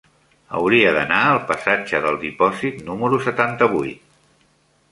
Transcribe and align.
Hauria 0.59 0.93
d'anar 0.95 1.19
al 1.33 1.41
passatge 1.51 2.01
del 2.07 2.17
Dipòsit 2.23 2.81
número 2.89 3.23
setanta-vuit. 3.27 4.05